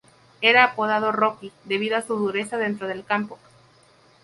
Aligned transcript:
Era 0.41 0.63
apodado 0.63 1.11
"Rocky", 1.11 1.51
debido 1.63 1.95
a 1.95 2.01
su 2.01 2.15
dureza 2.15 2.57
dentro 2.57 2.87
del 2.87 3.03
campo. 3.05 3.37